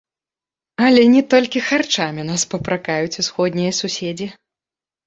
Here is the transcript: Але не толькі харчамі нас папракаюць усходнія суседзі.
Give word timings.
Але 0.85 1.03
не 1.17 1.21
толькі 1.35 1.63
харчамі 1.67 2.27
нас 2.33 2.47
папракаюць 2.55 3.19
усходнія 3.27 3.71
суседзі. 3.83 4.35